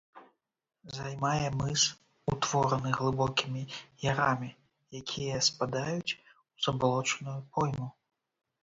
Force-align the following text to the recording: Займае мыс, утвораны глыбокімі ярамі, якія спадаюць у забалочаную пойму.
Займае 0.95 1.47
мыс, 1.59 1.81
утвораны 2.33 2.93
глыбокімі 2.97 3.61
ярамі, 4.11 4.49
якія 5.03 5.45
спадаюць 5.51 6.17
у 6.19 6.57
забалочаную 6.69 7.41
пойму. 7.55 7.87